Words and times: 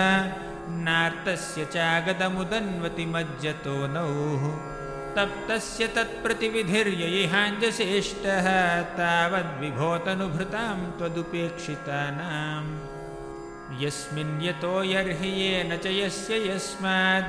नार्तस्य 0.68 1.64
चागदमुदन्वति 1.64 3.06
मज्जतो 3.06 3.86
नौः 3.86 4.75
तप्तस्य 5.16 5.82
तत्प्रतिविधिर्ययिहाञ्जसेष्टः 5.96 8.46
तावद्विभोतनुभृतां 8.98 10.78
त्वदुपेक्षितानाम्। 10.98 12.70
यस्मिन् 13.82 14.42
यतो 14.42 14.74
यर्हि 14.84 15.30
येन 15.40 15.70
च 15.76 15.86
यस्य 15.86 16.34
यस्माद् 16.48 17.28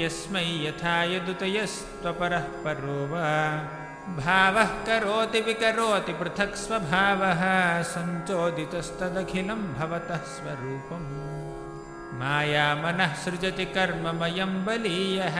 यस्मै 0.00 0.46
यथा 0.66 0.94
यदुतयस्त्वपरः 1.12 2.44
परो 2.64 3.00
वा 3.12 3.30
भावः 4.24 4.70
करोति 4.86 5.40
विकरोति 5.40 6.12
पृथक् 6.12 6.56
स्वभावः 6.56 7.42
सञ्चोदितस्तदखिलं 7.92 9.62
भवतः 9.74 10.22
स्वरूपम्। 10.34 11.08
मायामनः 12.20 13.12
सृजति 13.14 13.66
कर्ममयं 13.76 14.52
बलीयः 14.64 15.38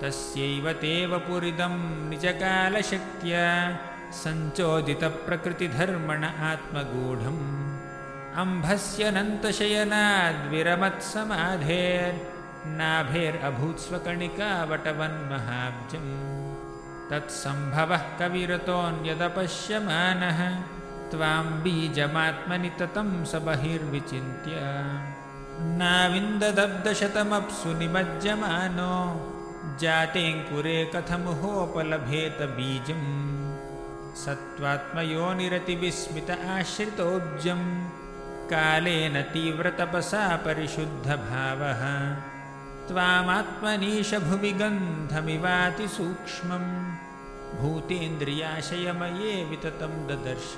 तस्यैव 0.00 0.72
तेव 0.72 1.18
पुरिदं 1.18 2.10
निजकालशक्त्या 2.10 3.78
सञ्चोदितप्रकृतिधर्मण 4.12 6.24
आत्मगूढम्। 6.24 7.78
अम्भस्य 8.36 9.10
तत्सम्भवः 17.10 18.02
कविरतोऽन्यदपश्यमानः 18.20 20.62
त्वां 21.14 21.46
बीजमात्मनि 21.62 22.70
ततं 22.78 23.08
स 23.30 23.32
बहिर्विचिन्त्य 23.46 24.54
नाविन्ददब्दशतमप्सु 25.80 27.70
निमज्जमानो 27.80 28.94
जातेऽङ्कुरे 29.82 30.78
कथमुहोपलभेत 30.94 32.40
बीजम्। 32.56 33.06
सत्त्वात्मयोनिरतिविस्मित 34.24 36.30
आश्रितोऽब्जम् 36.56 37.66
कालेन 38.52 39.16
तीव्रतपसा 39.32 40.24
परिशुद्धभावः। 40.46 41.82
त्वामात्मनीशभुवि 42.88 44.52
गन्धमिवातिसूक्ष्मं 44.60 46.64
भूतेन्द्रियाशयमये 47.60 49.44
विततं 49.44 50.06
ददर्श। 50.06 50.56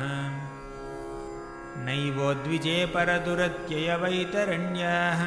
नैवोद्विजे 1.86 2.78
परदुरत्ययवैतरण्याः 2.94 5.22